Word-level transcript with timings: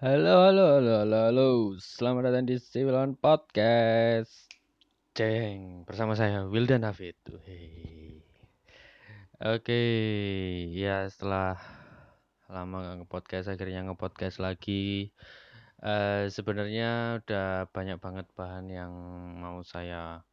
Halo, 0.00 0.48
halo, 0.48 0.80
halo, 0.80 0.92
halo, 1.04 1.18
halo. 1.28 1.48
Selamat 1.76 2.32
datang 2.32 2.48
di 2.48 2.56
Civilon 2.56 3.20
Podcast. 3.20 4.48
Ceng, 5.12 5.84
bersama 5.84 6.16
saya 6.16 6.48
Wildan 6.48 6.88
Hafid. 6.88 7.20
Oke, 9.44 9.82
ya 10.72 11.04
setelah 11.04 11.60
lama 12.48 12.80
nggak 12.80 12.96
nge-podcast, 13.04 13.52
akhirnya 13.52 13.84
nge-podcast 13.92 14.40
lagi. 14.40 15.12
Eh, 15.84 16.32
sebenarnya 16.32 17.20
udah 17.20 17.68
banyak 17.68 18.00
banget 18.00 18.24
bahan 18.32 18.72
yang 18.72 18.92
mau 19.36 19.60
saya 19.60 20.24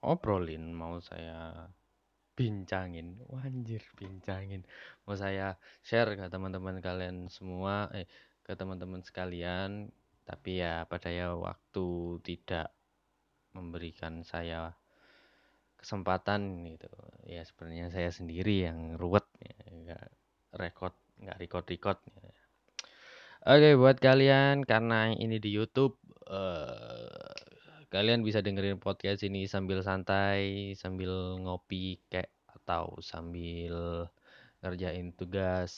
obrolin, 0.00 0.72
mau 0.72 0.96
saya 1.04 1.68
bincangin. 2.40 3.20
Wanjir, 3.28 3.84
bincangin. 4.00 4.64
Mau 5.04 5.12
saya 5.12 5.60
share 5.84 6.16
ke 6.16 6.24
teman-teman 6.32 6.80
kalian 6.80 7.28
semua, 7.28 7.92
eh 7.92 8.08
ke 8.44 8.52
teman-teman 8.54 9.00
sekalian, 9.00 9.88
tapi 10.28 10.60
ya 10.60 10.84
pada 10.84 11.08
ya 11.08 11.32
waktu 11.32 12.20
tidak 12.20 12.70
memberikan 13.56 14.20
saya 14.20 14.76
kesempatan 15.80 16.68
gitu. 16.68 16.92
Ya 17.24 17.44
sebenarnya 17.44 17.88
saya 17.88 18.12
sendiri 18.12 18.68
yang 18.68 19.00
ruwet 19.00 19.24
ya, 19.40 19.56
nggak 19.72 20.04
record, 20.60 20.94
nggak 21.20 21.38
record-record. 21.40 21.98
Ya. 22.20 22.32
Oke, 23.44 23.76
buat 23.76 24.00
kalian 24.00 24.64
karena 24.64 25.12
ini 25.12 25.36
di 25.36 25.52
YouTube 25.52 26.00
eh, 26.28 27.36
kalian 27.92 28.24
bisa 28.24 28.40
dengerin 28.40 28.80
podcast 28.80 29.20
ini 29.24 29.44
sambil 29.44 29.84
santai, 29.84 30.72
sambil 30.76 31.40
ngopi 31.40 32.00
kayak 32.08 32.32
atau 32.48 32.96
sambil 33.04 34.08
ngerjain 34.64 35.12
tugas 35.12 35.72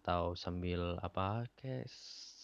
atau 0.00 0.34
sambil 0.34 0.98
apa 0.98 1.46
kayak 1.58 1.86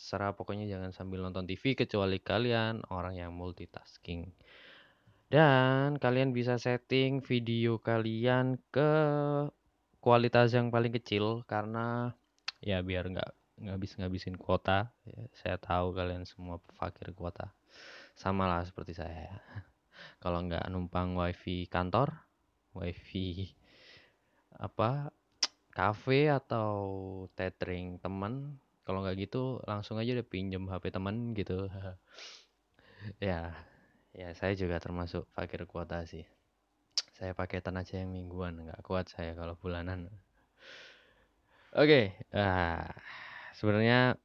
serah 0.08 0.32
pokoknya 0.32 0.64
jangan 0.64 0.94
sambil 0.94 1.20
nonton 1.20 1.44
TV 1.44 1.76
kecuali 1.76 2.16
kalian 2.22 2.80
orang 2.88 3.20
yang 3.20 3.36
multitasking. 3.36 4.32
Dan 5.28 6.00
kalian 6.00 6.32
bisa 6.32 6.56
setting 6.56 7.20
video 7.20 7.76
kalian 7.76 8.56
ke 8.72 8.92
kualitas 10.00 10.56
yang 10.56 10.72
paling 10.72 10.88
kecil 10.96 11.44
karena 11.44 12.16
ya 12.64 12.80
biar 12.80 13.12
nggak 13.12 13.30
ngabis-ngabisin 13.60 14.40
kuota. 14.40 14.94
Ya, 15.04 15.28
saya 15.36 15.56
tahu 15.60 15.92
kalian 15.92 16.24
semua 16.24 16.62
fakir 16.72 17.12
kuota. 17.12 17.52
Sama 18.16 18.48
lah 18.48 18.64
seperti 18.64 18.96
saya. 18.96 19.36
Kalau 20.22 20.40
nggak 20.46 20.64
numpang 20.72 21.12
wifi 21.18 21.68
kantor, 21.68 22.14
wifi 22.72 23.52
apa 24.58 25.12
kafe 25.78 26.26
atau 26.26 26.70
tethering 27.38 28.02
teman 28.02 28.58
kalau 28.82 29.06
nggak 29.06 29.30
gitu 29.30 29.62
langsung 29.62 29.94
aja 30.02 30.10
udah 30.18 30.26
pinjem 30.26 30.66
HP 30.66 30.90
teman 30.90 31.30
gitu. 31.38 31.70
Ya 33.22 33.54
ya 34.10 34.34
saya 34.34 34.58
juga 34.58 34.82
termasuk 34.82 35.30
fakir 35.30 35.62
kuota 35.70 36.02
sih. 36.02 36.26
Saya 37.14 37.30
paketan 37.30 37.78
aja 37.78 38.02
yang 38.02 38.10
mingguan 38.10 38.58
nggak 38.58 38.82
kuat 38.82 39.06
saya 39.06 39.38
kalau 39.38 39.54
bulanan. 39.54 40.10
Oke 41.78 42.18
ah 42.34 42.90
sebenarnya 43.54 44.18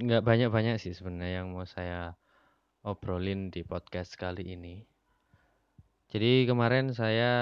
nggak 0.00 0.24
banyak-banyak 0.24 0.80
sih 0.80 0.96
sebenarnya 0.96 1.44
yang 1.44 1.52
mau 1.52 1.68
saya 1.68 2.16
obrolin 2.80 3.52
di 3.52 3.60
podcast 3.60 4.16
kali 4.16 4.56
ini. 4.56 4.88
Jadi 6.08 6.48
kemarin 6.48 6.96
saya 6.96 7.32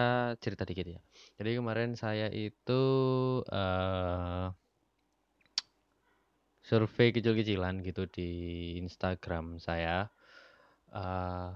cerita 0.43 0.67
dikit 0.67 0.99
ya. 0.99 1.01
Jadi 1.35 1.51
kemarin 1.59 1.99
saya 1.99 2.31
itu 2.31 2.83
uh, 3.51 4.55
survei 6.63 7.11
kecil-kecilan 7.11 7.83
gitu 7.83 8.07
di 8.07 8.31
Instagram 8.79 9.59
saya. 9.59 10.07
Uh, 10.95 11.51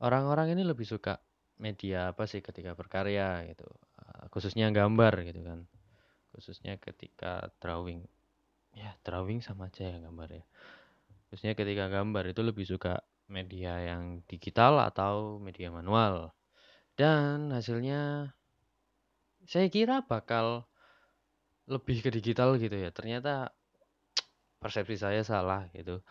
orang-orang 0.00 0.56
ini 0.56 0.64
lebih 0.64 0.88
suka 0.88 1.20
media 1.60 2.16
apa 2.16 2.24
sih 2.24 2.40
ketika 2.40 2.72
berkarya 2.72 3.44
gitu, 3.52 3.68
uh, 4.00 4.32
khususnya 4.32 4.72
gambar 4.72 5.28
gitu 5.28 5.44
kan, 5.44 5.68
khususnya 6.32 6.80
ketika 6.80 7.52
drawing. 7.60 8.08
Ya 8.72 8.96
drawing 9.04 9.44
sama 9.44 9.68
aja 9.68 9.92
ya 9.92 9.98
gambar 10.00 10.28
ya. 10.40 10.44
Khususnya 11.28 11.52
ketika 11.52 11.92
gambar 11.92 12.32
itu 12.32 12.40
lebih 12.40 12.64
suka 12.64 13.04
media 13.28 13.76
yang 13.84 14.24
digital 14.24 14.80
atau 14.80 15.36
media 15.36 15.68
manual. 15.68 16.32
Dan 16.96 17.52
hasilnya 17.52 18.32
saya 19.48 19.66
kira 19.72 20.04
bakal 20.04 20.68
lebih 21.64 22.04
ke 22.04 22.10
digital 22.12 22.60
gitu 22.60 22.76
ya. 22.76 22.92
Ternyata 22.92 23.52
persepsi 24.60 25.00
saya 25.00 25.24
salah 25.24 25.68
gitu. 25.72 26.04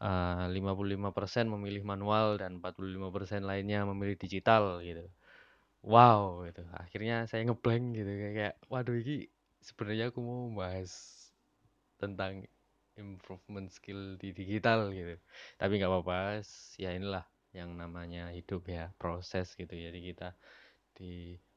Uh, 0.00 0.46
55% 0.54 1.50
memilih 1.50 1.82
manual 1.82 2.38
dan 2.38 2.62
45% 2.62 3.42
lainnya 3.44 3.84
memilih 3.84 4.16
digital 4.16 4.80
gitu. 4.80 5.04
Wow 5.84 6.48
gitu. 6.48 6.64
Akhirnya 6.72 7.28
saya 7.28 7.44
ngeblank 7.44 7.84
gitu 8.00 8.10
kayak 8.36 8.56
waduh 8.72 8.96
ini 8.96 9.28
sebenarnya 9.60 10.08
aku 10.08 10.20
mau 10.24 10.48
bahas 10.56 10.92
tentang 12.00 12.48
improvement 12.96 13.68
skill 13.68 14.16
di 14.16 14.32
digital 14.32 14.88
gitu. 14.96 15.20
Tapi 15.60 15.72
nggak 15.76 15.90
apa-apa, 15.90 16.40
ya 16.80 16.96
inilah 16.96 17.24
yang 17.50 17.74
namanya 17.74 18.30
hidup 18.30 18.62
ya 18.70 18.94
proses 18.94 19.58
gitu 19.58 19.74
jadi 19.74 19.98
kita 19.98 20.38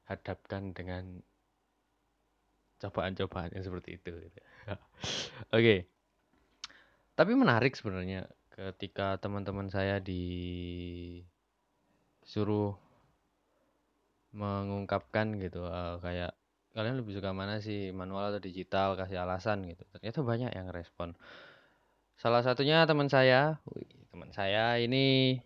dihadapkan 0.03 0.75
dengan 0.75 1.23
cobaan-cobaan 2.83 3.55
yang 3.55 3.63
seperti 3.63 3.95
itu 3.95 4.11
gitu. 4.11 4.39
oke. 4.67 4.83
Okay. 5.55 5.87
tapi 7.13 7.31
menarik 7.37 7.77
sebenarnya 7.77 8.27
ketika 8.51 9.21
teman-teman 9.21 9.69
saya 9.71 10.01
disuruh 10.03 11.23
mengungkapkan 14.33 15.37
gitu 15.39 15.63
uh, 15.63 16.01
kayak 16.01 16.33
kalian 16.73 16.97
lebih 16.99 17.13
suka 17.13 17.29
mana 17.37 17.61
sih 17.61 17.93
manual 17.93 18.33
atau 18.33 18.41
digital? 18.41 18.97
Kasih 18.97 19.21
alasan 19.21 19.61
gitu. 19.69 19.85
Ternyata 19.93 20.25
banyak 20.25 20.51
yang 20.57 20.73
respon. 20.73 21.13
Salah 22.17 22.41
satunya 22.41 22.81
teman 22.89 23.07
saya 23.13 23.61
teman 24.09 24.33
saya 24.33 24.81
ini 24.81 25.37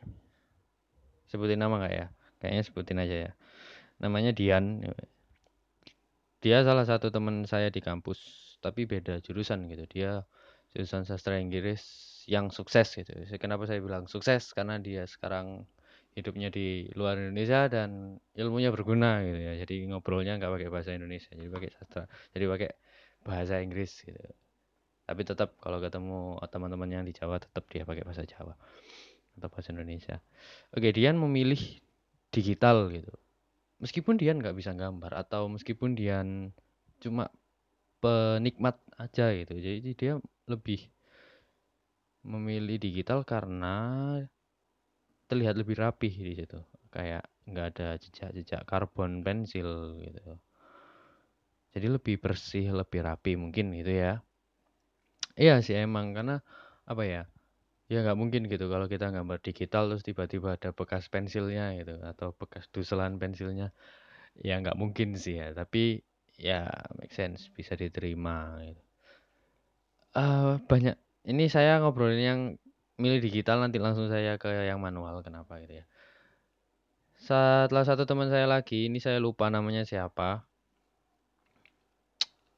sebutin 1.27 1.59
nama 1.59 1.83
nggak 1.83 1.93
ya? 1.93 2.07
Kayaknya 2.39 2.63
sebutin 2.63 3.03
aja 3.03 3.15
ya 3.27 3.31
namanya 3.97 4.31
Dian. 4.33 4.85
Dia 6.37 6.61
salah 6.61 6.85
satu 6.85 7.09
teman 7.09 7.49
saya 7.49 7.73
di 7.73 7.81
kampus 7.81 8.19
tapi 8.61 8.85
beda 8.85 9.21
jurusan 9.21 9.69
gitu. 9.69 9.85
Dia 9.89 10.11
jurusan 10.73 11.05
sastra 11.05 11.41
Inggris 11.41 11.81
yang 12.29 12.51
sukses 12.53 12.93
gitu. 12.93 13.13
Kenapa 13.41 13.65
saya 13.65 13.81
bilang 13.81 14.05
sukses? 14.05 14.53
Karena 14.53 14.77
dia 14.77 15.07
sekarang 15.07 15.65
hidupnya 16.17 16.49
di 16.49 16.89
luar 16.97 17.17
Indonesia 17.21 17.69
dan 17.69 18.17
ilmunya 18.33 18.73
berguna 18.73 19.21
gitu 19.21 19.37
ya. 19.37 19.53
Jadi 19.61 19.85
ngobrolnya 19.89 20.37
nggak 20.41 20.49
pakai 20.49 20.69
bahasa 20.73 20.91
Indonesia 20.93 21.29
jadi 21.33 21.49
pakai 21.49 21.69
sastra 21.73 22.03
jadi 22.33 22.45
pakai 22.49 22.69
bahasa 23.25 23.61
Inggris 23.61 24.01
gitu. 24.05 24.21
Tapi 25.07 25.21
tetap 25.23 25.55
kalau 25.63 25.79
ketemu 25.79 26.35
teman-teman 26.51 26.89
yang 26.91 27.03
di 27.07 27.15
Jawa 27.15 27.39
tetap 27.39 27.63
dia 27.71 27.87
pakai 27.87 28.03
bahasa 28.03 28.27
Jawa 28.27 28.53
atau 29.37 29.47
bahasa 29.53 29.69
Indonesia. 29.71 30.19
Oke, 30.73 30.89
Dian 30.91 31.15
memilih 31.15 31.79
digital 32.33 32.89
gitu. 32.91 33.13
Meskipun 33.77 34.17
Dian 34.17 34.41
nggak 34.41 34.57
bisa 34.57 34.73
gambar 34.73 35.13
atau 35.13 35.45
meskipun 35.53 35.93
Dian 35.93 36.49
cuma 36.97 37.29
penikmat 38.01 38.81
aja 38.97 39.29
gitu. 39.37 39.53
Jadi 39.57 39.93
dia 39.93 40.13
lebih 40.49 40.89
memilih 42.25 42.81
digital 42.81 43.21
karena 43.21 43.75
terlihat 45.29 45.55
lebih 45.61 45.77
rapih 45.77 46.13
di 46.13 46.33
situ. 46.33 46.59
Kayak 46.89 47.29
nggak 47.45 47.67
ada 47.77 47.87
jejak-jejak 48.01 48.65
karbon 48.65 49.21
pensil 49.21 50.01
gitu. 50.01 50.41
Jadi 51.77 51.87
lebih 51.93 52.17
bersih, 52.17 52.73
lebih 52.73 53.05
rapi 53.05 53.37
mungkin 53.37 53.69
gitu 53.77 53.93
ya. 53.93 54.25
Iya 55.37 55.61
sih 55.61 55.77
emang 55.77 56.17
karena 56.17 56.41
apa 56.89 57.03
ya? 57.05 57.29
Ya 57.87 58.03
nggak 58.03 58.19
mungkin 58.19 58.51
gitu 58.51 58.67
kalau 58.67 58.91
kita 58.91 59.15
gambar 59.15 59.39
digital 59.39 59.87
terus 59.87 60.03
tiba-tiba 60.03 60.59
ada 60.59 60.75
bekas 60.75 61.07
pensilnya 61.07 61.71
gitu 61.79 61.95
atau 62.03 62.35
bekas 62.35 62.67
duselan 62.71 63.15
pensilnya. 63.15 63.71
Ya 64.35 64.59
nggak 64.59 64.75
mungkin 64.75 65.15
sih 65.15 65.39
ya, 65.39 65.55
tapi 65.55 66.03
ya 66.35 66.67
make 66.99 67.15
sense, 67.15 67.47
bisa 67.49 67.73
diterima 67.79 68.59
gitu. 68.67 68.83
Uh, 70.17 70.57
banyak 70.67 70.97
ini 71.29 71.47
saya 71.47 71.77
ngobrolin 71.79 72.21
yang 72.21 72.39
milih 72.97 73.21
digital 73.21 73.61
nanti 73.61 73.77
langsung 73.77 74.09
saya 74.09 74.35
ke 74.41 74.49
yang 74.49 74.81
manual 74.81 75.21
kenapa 75.21 75.61
gitu 75.63 75.79
ya. 75.81 75.85
Setelah 77.17 77.83
satu 77.85 78.05
teman 78.05 78.29
saya 78.29 78.45
lagi, 78.45 78.89
ini 78.89 79.01
saya 79.01 79.17
lupa 79.17 79.49
namanya 79.49 79.81
siapa. 79.85 80.45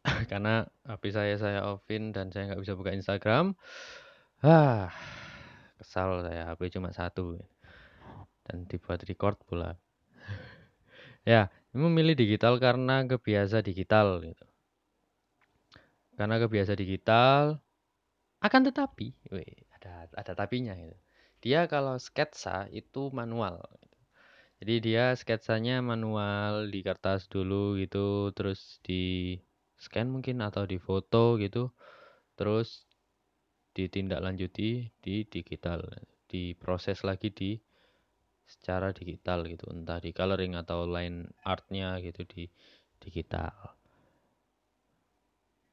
Karena 0.32 0.68
HP 0.88 1.04
saya 1.16 1.36
saya 1.40 1.60
offin 1.68 2.12
dan 2.12 2.32
saya 2.32 2.52
nggak 2.52 2.62
bisa 2.64 2.74
buka 2.75 2.92
Instagram. 2.92 3.56
Ah, 4.40 4.92
kesal 5.80 6.22
saya 6.26 6.44
HP 6.52 6.62
cuma 6.76 6.92
satu 6.92 7.40
dan 8.46 8.68
dibuat 8.70 9.00
record 9.08 9.38
pula. 9.48 9.80
ya, 11.31 11.48
memilih 11.72 12.16
digital 12.18 12.60
karena 12.60 13.06
kebiasa 13.08 13.64
digital 13.64 14.20
gitu. 14.26 14.46
Karena 16.18 16.36
kebiasa 16.44 16.76
digital 16.76 17.64
Akan 18.40 18.64
tetapi, 18.64 19.12
weh, 19.36 19.68
ada 19.76 20.08
ada 20.16 20.31
tapinya 20.31 20.72
itu. 20.72 20.96
Dia 21.44 21.68
kalau 21.68 22.00
sketsa 22.00 22.72
itu 22.72 23.12
manual. 23.12 23.60
Jadi 24.60 24.75
dia 24.84 25.16
sketsanya 25.16 25.80
manual 25.80 26.68
di 26.74 26.80
kertas 26.84 27.28
dulu 27.32 27.80
gitu, 27.80 28.32
terus 28.36 28.80
di 28.84 29.36
scan 29.80 30.08
mungkin 30.12 30.44
atau 30.44 30.64
di 30.68 30.75
foto 30.80 31.40
gitu, 31.40 31.72
terus 32.40 32.88
ditindaklanjuti 33.80 34.92
di 35.00 35.16
digital, 35.24 35.80
diproses 36.28 37.08
lagi 37.08 37.31
di 37.31 37.56
secara 38.44 38.92
digital 38.92 39.48
gitu, 39.48 39.72
entah 39.72 40.04
di 40.04 40.12
coloring 40.12 40.60
atau 40.60 40.84
line 40.84 41.31
artnya 41.48 42.02
gitu 42.04 42.28
di 42.28 42.44
digital. 43.00 43.54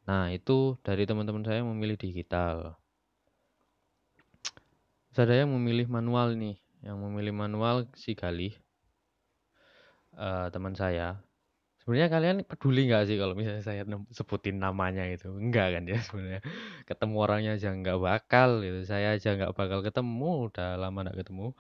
Nah, 0.07 0.31
itu 0.31 0.79
dari 0.87 1.03
teman-teman 1.03 1.43
saya 1.43 1.67
memilih 1.67 1.99
digital. 1.99 2.79
Ada 5.17 5.43
yang 5.43 5.51
memilih 5.57 5.89
manual 5.89 6.37
nih, 6.37 6.61
yang 6.85 7.01
memilih 7.01 7.33
manual 7.33 7.89
si 7.97 8.13
Galih, 8.13 8.53
uh, 10.15 10.53
teman 10.53 10.77
saya. 10.77 11.19
Sebenarnya 11.87 12.11
kalian 12.11 12.37
peduli 12.43 12.91
nggak 12.91 13.07
sih 13.07 13.15
kalau 13.15 13.39
misalnya 13.39 13.63
saya 13.63 13.87
sebutin 14.11 14.59
namanya 14.59 15.07
itu? 15.07 15.31
Enggak 15.31 15.79
kan 15.79 15.87
ya 15.87 16.03
sebenarnya. 16.03 16.43
Ketemu 16.83 17.15
orangnya 17.15 17.55
aja 17.55 17.71
nggak 17.71 17.99
bakal 18.03 18.59
gitu. 18.59 18.83
Saya 18.91 19.15
aja 19.15 19.39
nggak 19.39 19.55
bakal 19.55 19.87
ketemu, 19.87 20.51
udah 20.51 20.75
lama 20.83 21.07
nggak 21.07 21.23
ketemu. 21.23 21.55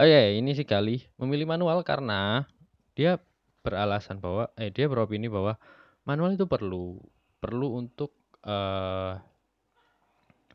Oh 0.00 0.06
ya, 0.08 0.32
ini 0.32 0.56
si 0.56 0.64
Galih 0.64 1.04
memilih 1.20 1.44
manual 1.44 1.84
karena 1.84 2.48
dia 2.96 3.20
beralasan 3.60 4.24
bahwa 4.24 4.48
eh 4.56 4.72
dia 4.72 4.88
beropini 4.88 5.28
bahwa 5.28 5.60
manual 6.08 6.40
itu 6.40 6.48
perlu 6.48 6.96
perlu 7.36 7.84
untuk 7.84 8.16
uh, 8.48 9.20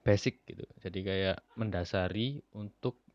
basic 0.01 0.49
gitu. 0.49 0.65
Jadi 0.81 1.05
kayak 1.05 1.45
mendasari 1.53 2.41
untuk 2.57 3.05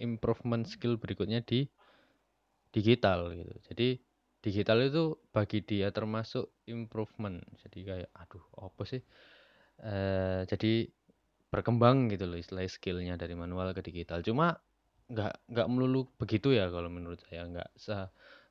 improvement 0.00 0.64
skill 0.64 0.96
berikutnya 0.96 1.44
di 1.44 1.68
digital 2.72 3.36
gitu. 3.36 3.52
Jadi 3.68 3.88
digital 4.40 4.80
itu 4.84 5.16
bagi 5.32 5.60
dia 5.64 5.92
termasuk 5.92 6.48
improvement. 6.68 7.40
Jadi 7.64 7.78
kayak 7.84 8.10
aduh 8.16 8.44
apa 8.60 8.82
sih? 8.88 9.02
Uh, 9.80 10.44
jadi 10.44 10.88
berkembang 11.50 12.12
gitu 12.12 12.28
loh 12.28 12.38
istilah 12.38 12.64
skillnya 12.68 13.16
dari 13.20 13.36
manual 13.36 13.72
ke 13.76 13.84
digital. 13.84 14.24
Cuma 14.24 14.56
nggak 15.10 15.50
nggak 15.50 15.68
melulu 15.68 16.06
begitu 16.20 16.54
ya 16.54 16.70
kalau 16.70 16.86
menurut 16.86 17.18
saya 17.26 17.42
nggak 17.50 17.70
se 17.74 17.96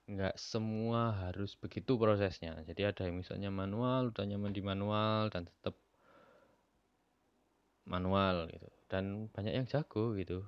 nggak 0.10 0.36
semua 0.42 1.14
harus 1.30 1.54
begitu 1.54 1.96
prosesnya. 2.02 2.58
Jadi 2.66 2.82
ada 2.82 3.02
yang 3.06 3.22
misalnya 3.22 3.54
manual, 3.54 4.10
udah 4.10 4.26
nyaman 4.26 4.52
di 4.58 4.62
manual 4.66 5.30
dan 5.30 5.46
tetap 5.46 5.78
manual 7.86 8.50
gitu. 8.50 8.70
Dan 8.90 9.30
banyak 9.30 9.54
yang 9.54 9.66
jago 9.70 10.18
gitu. 10.18 10.42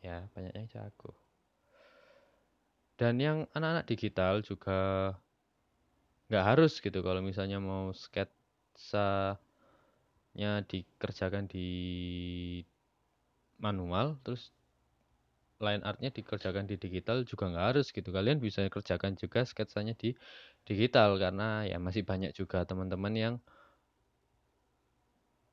Ya, 0.00 0.24
banyak 0.32 0.56
yang 0.56 0.68
jago. 0.72 1.25
Dan 2.96 3.20
yang 3.20 3.38
anak-anak 3.52 3.84
digital 3.84 4.40
juga 4.40 5.12
nggak 6.26 6.44
harus 6.48 6.72
gitu 6.82 6.98
kalau 7.06 7.20
misalnya 7.22 7.62
mau 7.62 7.94
sketsanya 7.94 9.38
dikerjakan 10.66 11.44
di 11.46 11.68
manual 13.60 14.16
terus 14.24 14.50
line 15.56 15.80
artnya 15.88 16.12
dikerjakan 16.12 16.68
di 16.68 16.76
digital 16.76 17.24
juga 17.24 17.48
nggak 17.48 17.66
harus 17.72 17.86
gitu. 17.92 18.08
Kalian 18.12 18.38
bisa 18.40 18.68
kerjakan 18.68 19.16
juga 19.16 19.44
sketsanya 19.44 19.96
di 19.96 20.12
digital 20.68 21.16
karena 21.16 21.64
ya 21.64 21.80
masih 21.80 22.04
banyak 22.04 22.32
juga 22.36 22.64
teman-teman 22.68 23.14
yang 23.16 23.34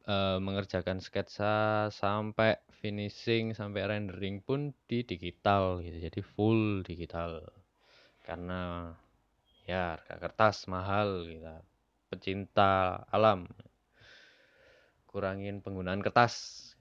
uh, 0.08 0.38
mengerjakan 0.40 1.00
sketsa 1.00 1.88
sampai 1.92 2.60
finishing 2.84 3.56
sampai 3.56 3.88
rendering 3.88 4.44
pun 4.44 4.76
di 4.88 5.04
digital 5.08 5.80
gitu. 5.80 5.98
Jadi 6.10 6.20
full 6.24 6.84
digital. 6.84 7.44
Karena 8.24 8.92
ya 9.68 9.96
harga 9.96 10.16
kertas 10.20 10.68
mahal 10.68 11.28
gitu. 11.28 11.48
Pecinta 12.12 13.04
alam. 13.10 13.48
Kurangin 15.08 15.62
penggunaan 15.64 16.02
kertas. 16.04 16.76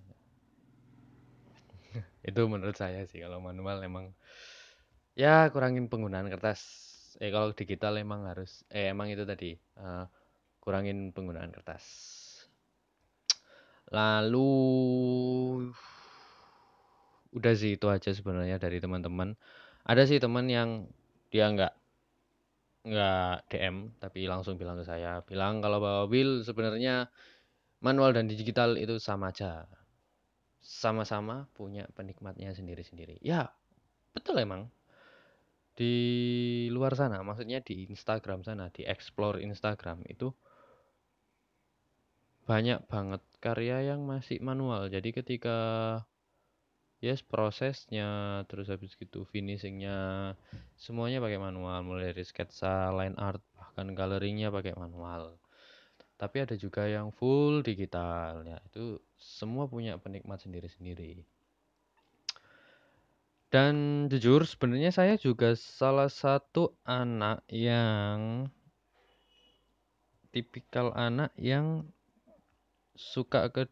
Itu 2.28 2.48
menurut 2.48 2.74
saya 2.74 3.04
sih 3.06 3.20
kalau 3.22 3.38
manual 3.38 3.84
emang 3.84 4.10
ya 5.12 5.46
kurangin 5.52 5.86
penggunaan 5.86 6.26
kertas. 6.32 6.60
Eh 7.20 7.28
kalau 7.28 7.52
digital 7.52 8.00
emang 8.00 8.24
harus 8.24 8.64
eh 8.72 8.88
emang 8.88 9.12
itu 9.12 9.28
tadi 9.28 9.52
uh, 9.76 10.08
kurangin 10.64 11.12
penggunaan 11.12 11.52
kertas 11.52 11.84
lalu 13.92 14.50
udah 17.32 17.54
sih 17.56 17.76
itu 17.76 17.86
aja 17.88 18.10
sebenarnya 18.12 18.56
dari 18.56 18.80
teman-teman 18.80 19.36
ada 19.84 20.02
sih 20.08 20.16
teman 20.20 20.48
yang 20.48 20.88
dia 21.32 21.48
nggak 21.48 21.72
nggak 22.82 23.36
DM 23.52 23.94
tapi 24.02 24.26
langsung 24.26 24.58
bilang 24.58 24.80
ke 24.80 24.84
saya 24.84 25.22
bilang 25.22 25.62
kalau 25.62 25.78
bawa 25.78 26.02
Will 26.10 26.42
sebenarnya 26.42 27.12
manual 27.84 28.10
dan 28.16 28.26
digital 28.26 28.74
itu 28.80 28.98
sama 28.98 29.30
aja 29.30 29.68
sama-sama 30.62 31.50
punya 31.58 31.90
penikmatnya 31.92 32.54
sendiri-sendiri. 32.54 33.18
Ya, 33.18 33.50
betul 34.14 34.38
emang. 34.38 34.70
Di 35.74 35.94
luar 36.70 36.94
sana, 36.94 37.20
maksudnya 37.26 37.58
di 37.58 37.90
Instagram 37.90 38.46
sana, 38.46 38.70
di 38.70 38.86
explore 38.86 39.42
Instagram 39.42 40.06
itu 40.06 40.30
banyak 42.48 42.84
banget 42.90 43.22
karya 43.42 43.94
yang 43.94 44.06
masih 44.06 44.38
manual. 44.42 44.90
Jadi 44.90 45.14
ketika 45.14 45.58
yes 47.02 47.22
prosesnya, 47.22 48.42
terus 48.46 48.70
habis 48.70 48.94
gitu 48.94 49.26
finishingnya, 49.30 50.32
semuanya 50.78 51.18
pakai 51.18 51.38
manual. 51.38 51.82
Mulai 51.86 52.14
dari 52.14 52.24
sketsa, 52.26 52.94
line 52.94 53.18
art, 53.18 53.42
bahkan 53.58 53.94
coloringnya 53.96 54.52
pakai 54.52 54.74
manual 54.78 55.42
tapi 56.22 56.38
ada 56.38 56.54
juga 56.54 56.86
yang 56.86 57.10
full 57.10 57.66
digital 57.66 58.46
ya 58.46 58.62
itu 58.70 59.02
semua 59.18 59.66
punya 59.66 59.98
penikmat 59.98 60.38
sendiri-sendiri 60.38 61.26
dan 63.50 64.06
jujur 64.06 64.46
sebenarnya 64.46 64.94
saya 64.94 65.18
juga 65.18 65.58
salah 65.58 66.06
satu 66.06 66.78
anak 66.86 67.42
yang 67.50 68.46
tipikal 70.30 70.94
anak 70.94 71.34
yang 71.34 71.90
suka 72.96 73.48
ke 73.54 73.68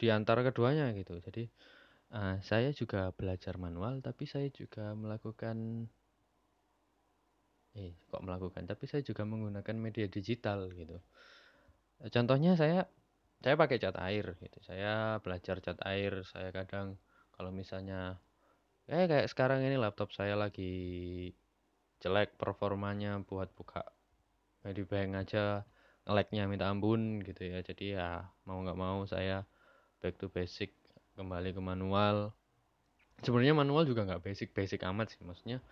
di 0.00 0.10
antara 0.10 0.42
keduanya 0.42 0.90
gitu. 0.96 1.14
Jadi 1.22 1.46
uh, 2.16 2.36
saya 2.42 2.74
juga 2.74 3.14
belajar 3.14 3.54
manual 3.60 4.02
tapi 4.02 4.26
saya 4.26 4.48
juga 4.50 4.92
melakukan 4.98 5.86
eh 7.72 7.96
kok 8.10 8.22
melakukan? 8.24 8.68
Tapi 8.68 8.84
saya 8.90 9.02
juga 9.04 9.24
menggunakan 9.24 9.76
media 9.78 10.06
digital 10.10 10.68
gitu. 10.74 11.00
Contohnya 12.02 12.58
saya 12.58 12.84
saya 13.42 13.54
pakai 13.58 13.78
cat 13.82 13.96
air 14.02 14.36
gitu. 14.38 14.58
Saya 14.62 15.18
belajar 15.22 15.62
cat 15.64 15.78
air 15.86 16.26
saya 16.26 16.50
kadang 16.50 16.98
kalau 17.34 17.50
misalnya 17.54 18.18
eh 18.90 19.06
kayak 19.06 19.30
sekarang 19.30 19.62
ini 19.62 19.78
laptop 19.78 20.10
saya 20.10 20.34
lagi 20.34 20.74
jelek 22.02 22.34
performanya 22.34 23.22
buat 23.22 23.54
buka 23.54 23.86
Medibank 24.62 25.26
aja 25.26 25.66
ngeleknya 26.06 26.50
minta 26.50 26.66
ampun 26.68 27.22
gitu 27.22 27.42
ya. 27.46 27.58
Jadi 27.62 27.94
ya 27.98 28.26
mau 28.46 28.58
nggak 28.62 28.78
mau 28.78 29.06
saya 29.06 29.46
back 30.02 30.18
to 30.18 30.26
basic 30.28 30.74
kembali 31.14 31.54
ke 31.54 31.60
manual. 31.62 32.34
Sebenarnya 33.22 33.54
manual 33.54 33.86
juga 33.86 34.02
nggak 34.02 34.22
basic 34.26 34.50
basic 34.50 34.82
amat 34.82 35.14
sih. 35.14 35.20
Maksudnya 35.22 35.62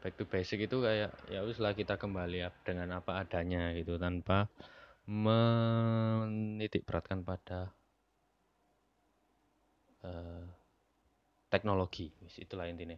back 0.00 0.14
to 0.16 0.24
basic 0.24 0.64
itu 0.64 0.76
kayak 0.78 1.10
ya 1.28 1.42
uslah 1.42 1.74
kita 1.74 1.98
kembali 1.98 2.46
dengan 2.62 3.02
apa 3.02 3.20
adanya 3.26 3.74
gitu 3.74 3.98
tanpa 3.98 4.46
menitik 5.10 6.86
beratkan 6.86 7.26
pada 7.26 7.74
uh, 10.06 10.46
teknologi. 11.50 12.14
Itulah 12.38 12.70
intinya. 12.70 12.96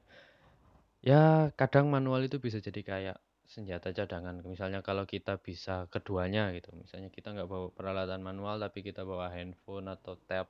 Ya 1.03 1.51
kadang 1.59 1.91
manual 1.91 2.29
itu 2.29 2.39
bisa 2.39 2.63
jadi 2.63 2.81
kayak 2.85 3.19
senjata 3.53 3.93
cadangan. 3.93 4.41
Misalnya 4.49 4.81
kalau 4.81 5.05
kita 5.05 5.37
bisa 5.37 5.85
keduanya 5.93 6.49
gitu. 6.57 6.73
Misalnya 6.73 7.13
kita 7.13 7.37
nggak 7.37 7.49
bawa 7.53 7.69
peralatan 7.69 8.25
manual 8.25 8.57
tapi 8.57 8.81
kita 8.81 9.05
bawa 9.05 9.29
handphone 9.29 9.93
atau 9.93 10.17
tab 10.25 10.49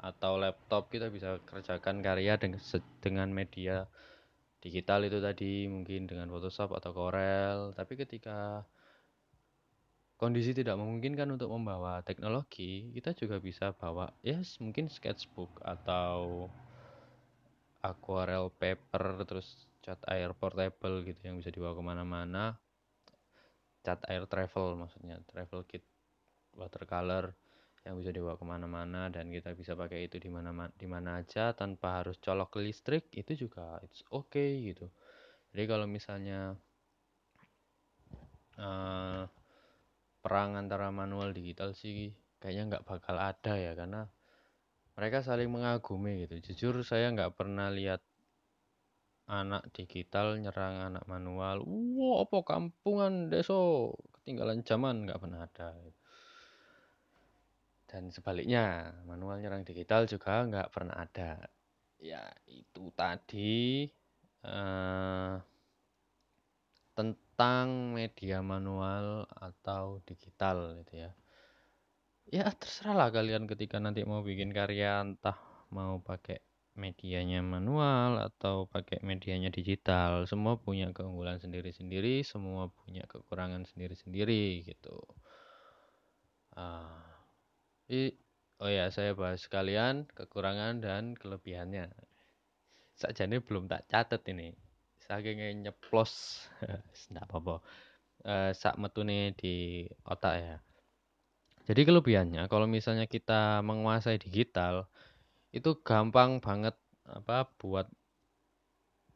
atau 0.00 0.40
laptop 0.40 0.88
kita 0.92 1.08
bisa 1.12 1.40
kerjakan 1.44 2.00
karya 2.00 2.36
dengan 2.40 2.60
dengan 3.04 3.28
media 3.28 3.84
digital 4.64 5.04
itu 5.04 5.20
tadi. 5.20 5.68
Mungkin 5.68 6.08
dengan 6.08 6.32
Photoshop 6.32 6.72
atau 6.72 6.96
Corel. 6.96 7.76
Tapi 7.76 7.92
ketika 8.00 8.64
kondisi 10.16 10.56
tidak 10.56 10.80
memungkinkan 10.80 11.28
untuk 11.28 11.52
membawa 11.52 12.00
teknologi 12.00 12.88
kita 12.96 13.12
juga 13.12 13.36
bisa 13.36 13.76
bawa 13.76 14.08
yes 14.24 14.56
mungkin 14.64 14.88
sketchbook 14.88 15.60
atau 15.60 16.48
aquarel 17.84 18.48
paper 18.56 19.28
terus 19.28 19.68
cat 19.86 20.02
air 20.10 20.34
portable 20.34 21.06
gitu 21.06 21.20
yang 21.22 21.38
bisa 21.38 21.54
dibawa 21.54 21.78
ke 21.78 21.82
mana-mana. 21.86 22.58
Cat 23.86 24.02
air 24.10 24.26
travel 24.26 24.74
maksudnya 24.74 25.22
travel 25.30 25.62
kit 25.62 25.86
water 26.58 26.82
watercolor 26.82 27.30
yang 27.86 28.02
bisa 28.02 28.10
dibawa 28.10 28.34
ke 28.34 28.42
mana-mana 28.42 29.06
dan 29.14 29.30
kita 29.30 29.54
bisa 29.54 29.78
pakai 29.78 30.10
itu 30.10 30.18
di 30.18 30.26
mana 30.26 30.50
di 30.74 30.90
mana 30.90 31.22
aja 31.22 31.54
tanpa 31.54 32.02
harus 32.02 32.18
colok 32.18 32.58
listrik 32.58 33.06
itu 33.14 33.46
juga 33.46 33.78
it's 33.86 34.02
okay 34.10 34.74
gitu. 34.74 34.90
Jadi 35.54 35.64
kalau 35.70 35.86
misalnya 35.86 36.58
uh, 38.58 39.22
perang 40.18 40.58
antara 40.58 40.90
manual 40.90 41.30
digital 41.30 41.78
sih 41.78 42.10
kayaknya 42.42 42.74
nggak 42.74 42.84
bakal 42.90 43.22
ada 43.22 43.54
ya 43.54 43.78
karena 43.78 44.10
mereka 44.98 45.22
saling 45.22 45.46
mengagumi 45.46 46.26
gitu. 46.26 46.42
Jujur 46.50 46.82
saya 46.82 47.14
nggak 47.14 47.38
pernah 47.38 47.70
lihat 47.70 48.02
anak 49.26 49.74
digital 49.74 50.38
nyerang 50.38 50.94
anak 50.94 51.04
manual. 51.10 51.62
Wow 51.66 52.26
apa 52.26 52.38
kampungan 52.46 53.28
deso? 53.30 53.92
Ketinggalan 54.14 54.62
zaman 54.62 55.06
nggak 55.06 55.20
pernah 55.20 55.46
ada. 55.46 55.74
Dan 57.86 58.10
sebaliknya 58.10 58.94
manual 59.06 59.42
nyerang 59.42 59.66
digital 59.66 60.06
juga 60.06 60.46
nggak 60.46 60.70
pernah 60.70 60.96
ada. 61.02 61.42
Ya 61.98 62.22
itu 62.46 62.90
tadi 62.94 63.86
uh, 64.46 65.38
tentang 66.96 67.92
media 67.92 68.40
manual 68.40 69.26
atau 69.28 70.00
digital 70.06 70.82
gitu 70.82 71.06
ya. 71.06 71.10
Ya 72.26 72.50
terserah 72.50 72.94
lah 72.98 73.08
kalian 73.14 73.46
ketika 73.46 73.78
nanti 73.78 74.02
mau 74.02 74.18
bikin 74.22 74.50
karya 74.50 74.98
entah 74.98 75.38
mau 75.70 76.02
pakai 76.02 76.42
medianya 76.76 77.40
manual 77.40 78.20
atau 78.20 78.68
pakai 78.68 79.00
medianya 79.02 79.48
digital 79.48 80.28
semua 80.30 80.60
punya 80.60 80.92
keunggulan 80.92 81.40
sendiri-sendiri 81.40 82.22
semua 82.22 82.68
punya 82.84 83.08
kekurangan 83.08 83.64
sendiri-sendiri 83.64 84.62
gitu 84.68 85.00
uh, 86.56 87.06
I, 87.86 88.10
oh 88.58 88.66
ya, 88.66 88.90
saya 88.90 89.14
bahas 89.14 89.46
sekalian 89.46 90.10
kekurangan 90.10 90.82
dan 90.82 91.14
kelebihannya. 91.14 91.86
Sakjane 92.98 93.38
belum 93.38 93.70
tak 93.70 93.86
catat 93.86 94.26
ini. 94.32 94.50
Saking 95.06 95.62
nyeplos, 95.62 96.42
tidak 97.06 97.30
apa-apa. 97.30 97.62
Uh, 98.26 98.50
sak 98.50 98.74
metune 98.82 99.38
di 99.38 99.86
otak 100.02 100.34
ya. 100.34 100.56
Jadi 101.66 101.82
kelebihannya 101.86 102.50
kalau 102.50 102.66
misalnya 102.66 103.06
kita 103.06 103.62
menguasai 103.62 104.18
digital 104.18 104.90
itu 105.56 105.70
gampang 105.80 106.36
banget 106.44 106.76
apa 107.08 107.48
buat 107.56 107.88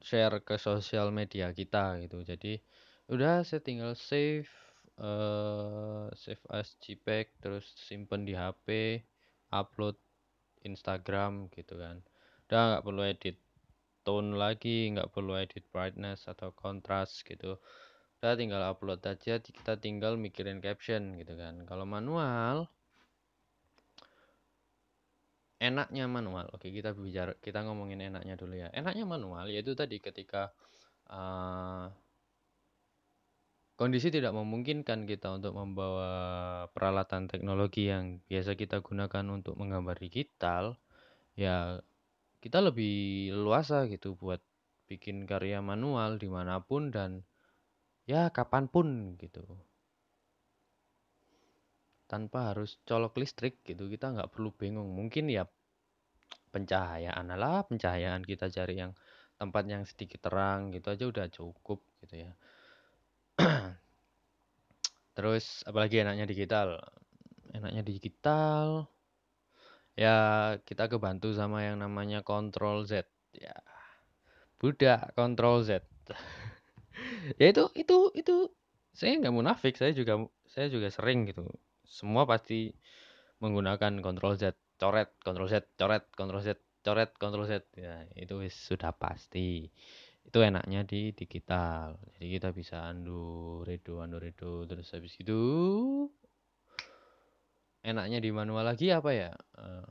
share 0.00 0.40
ke 0.40 0.56
sosial 0.56 1.12
media 1.12 1.52
kita 1.52 2.00
gitu. 2.00 2.24
Jadi 2.24 2.56
udah 3.12 3.44
saya 3.44 3.60
tinggal 3.60 3.92
save 3.92 4.48
uh, 4.96 6.08
save 6.16 6.40
as 6.48 6.72
JPEG 6.80 7.26
terus 7.44 7.68
simpen 7.76 8.24
di 8.24 8.32
HP 8.32 9.00
upload 9.52 10.00
Instagram 10.64 11.52
gitu 11.52 11.76
kan. 11.76 12.00
Udah 12.48 12.60
nggak 12.76 12.84
perlu 12.88 13.02
edit 13.04 13.36
tone 14.00 14.32
lagi 14.32 14.88
nggak 14.96 15.12
perlu 15.12 15.36
edit 15.36 15.68
brightness 15.68 16.24
atau 16.24 16.56
kontras 16.56 17.20
gitu. 17.20 17.60
Udah 18.20 18.32
tinggal 18.40 18.64
upload 18.64 19.04
aja 19.04 19.36
kita 19.40 19.76
tinggal 19.76 20.16
mikirin 20.16 20.64
caption 20.64 21.20
gitu 21.20 21.36
kan. 21.36 21.68
Kalau 21.68 21.84
manual 21.84 22.72
enaknya 25.60 26.08
manual 26.08 26.48
oke 26.56 26.66
kita 26.66 26.96
bicara 26.96 27.36
kita 27.38 27.62
ngomongin 27.62 28.00
enaknya 28.00 28.34
dulu 28.34 28.56
ya 28.56 28.68
enaknya 28.72 29.04
manual 29.04 29.46
yaitu 29.52 29.76
tadi 29.76 30.00
ketika 30.00 30.50
uh, 31.12 31.92
Kondisi 33.80 34.12
tidak 34.12 34.36
memungkinkan 34.36 35.08
kita 35.08 35.40
untuk 35.40 35.56
membawa 35.56 36.68
peralatan 36.68 37.32
teknologi 37.32 37.88
yang 37.88 38.20
biasa 38.28 38.52
kita 38.52 38.84
gunakan 38.84 39.24
untuk 39.32 39.56
menggambar 39.56 39.96
digital, 39.96 40.76
ya 41.32 41.80
kita 42.44 42.60
lebih 42.60 43.32
luasa 43.32 43.88
gitu 43.88 44.20
buat 44.20 44.44
bikin 44.84 45.24
karya 45.24 45.64
manual 45.64 46.20
di 46.20 46.28
mana 46.28 46.60
pun 46.60 46.92
dan 46.92 47.24
ya 48.04 48.28
kapan 48.28 48.68
pun 48.68 49.16
gitu. 49.16 49.48
Tanpa 52.10 52.50
harus 52.50 52.82
colok 52.82 53.14
listrik 53.22 53.62
gitu, 53.62 53.86
kita 53.86 54.10
nggak 54.10 54.34
perlu 54.34 54.50
bingung. 54.50 54.90
Mungkin 54.90 55.30
ya 55.30 55.46
pencahayaan 56.50 57.30
lah, 57.38 57.62
pencahayaan 57.70 58.26
kita 58.26 58.50
cari 58.50 58.82
yang 58.82 58.92
tempat 59.38 59.64
yang 59.70 59.86
sedikit 59.86 60.26
terang 60.26 60.74
gitu 60.74 60.90
aja 60.90 61.04
udah 61.06 61.26
cukup 61.30 61.78
gitu 62.02 62.26
ya. 62.26 62.32
Terus 65.16 65.62
apalagi 65.64 66.02
enaknya 66.02 66.26
digital? 66.26 66.82
Enaknya 67.54 67.82
digital 67.86 68.90
ya 69.98 70.16
kita 70.64 70.88
kebantu 70.88 71.34
sama 71.34 71.66
yang 71.66 71.82
namanya 71.82 72.24
Control 72.26 72.88
Z 72.88 73.06
ya. 73.36 73.54
Budak 74.60 75.16
Control 75.16 75.64
Z. 75.64 75.80
ya 77.40 77.46
itu 77.48 77.64
itu 77.78 77.96
itu 78.12 78.34
saya 78.92 79.16
nggak 79.22 79.34
munafik, 79.34 79.74
saya 79.78 79.94
juga 79.96 80.26
saya 80.50 80.68
juga 80.68 80.92
sering 80.92 81.30
gitu. 81.30 81.46
Semua 81.90 82.22
pasti 82.22 82.70
menggunakan 83.42 83.98
Control 83.98 84.38
Z, 84.38 84.54
coret, 84.78 85.10
Control 85.26 85.50
Z, 85.50 85.66
coret, 85.74 86.06
Control 86.14 86.38
Z, 86.38 86.48
coret, 86.86 87.10
Control 87.18 87.46
Z. 87.50 87.66
Ya, 87.74 88.06
itu 88.14 88.38
sudah 88.46 88.94
pasti. 88.94 89.66
Itu 90.22 90.38
enaknya 90.38 90.86
di 90.86 91.10
digital. 91.10 91.98
Jadi 92.14 92.26
kita 92.38 92.54
bisa 92.54 92.86
undo 92.94 93.66
redo 93.66 93.98
undo 93.98 94.22
redo 94.22 94.62
terus 94.70 94.86
habis 94.94 95.18
itu 95.18 95.40
enaknya 97.82 98.22
di 98.22 98.30
manual 98.30 98.62
lagi 98.70 98.94
apa 98.94 99.10
ya? 99.10 99.32
Uh, 99.58 99.90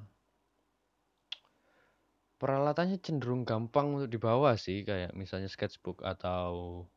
peralatannya 2.39 3.03
cenderung 3.03 3.43
gampang 3.43 3.99
untuk 3.99 4.07
dibawa 4.07 4.55
sih 4.55 4.87
kayak 4.87 5.11
misalnya 5.11 5.51
sketchbook 5.51 5.99
atau 6.07 6.87